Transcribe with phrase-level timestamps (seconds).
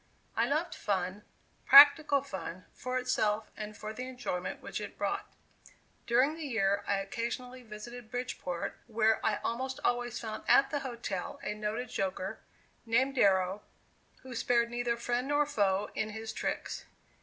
[0.35, 1.25] I loved fun,
[1.67, 5.29] practical fun, for itself and for the enjoyment which it brought.
[6.07, 11.39] During the year, I occasionally visited Bridgeport where I almost always found at the hotel
[11.43, 12.39] a noted joker,
[12.83, 13.61] named Darrow,
[14.23, 16.85] who spared neither friend nor foe in his tricks.